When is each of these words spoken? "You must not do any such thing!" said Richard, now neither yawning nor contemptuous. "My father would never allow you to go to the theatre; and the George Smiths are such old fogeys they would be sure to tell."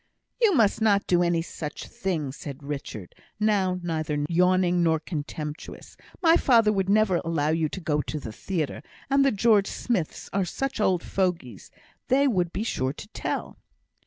"You 0.41 0.55
must 0.55 0.81
not 0.81 1.05
do 1.05 1.21
any 1.21 1.43
such 1.43 1.85
thing!" 1.87 2.31
said 2.31 2.63
Richard, 2.63 3.13
now 3.39 3.79
neither 3.83 4.25
yawning 4.29 4.81
nor 4.81 4.99
contemptuous. 4.99 5.95
"My 6.23 6.37
father 6.37 6.73
would 6.73 6.89
never 6.89 7.17
allow 7.17 7.49
you 7.49 7.69
to 7.69 7.79
go 7.79 8.01
to 8.01 8.19
the 8.19 8.31
theatre; 8.33 8.81
and 9.11 9.23
the 9.23 9.31
George 9.31 9.67
Smiths 9.67 10.27
are 10.33 10.43
such 10.43 10.79
old 10.81 11.03
fogeys 11.03 11.69
they 12.07 12.27
would 12.27 12.51
be 12.51 12.63
sure 12.63 12.93
to 12.93 13.07
tell." 13.09 13.59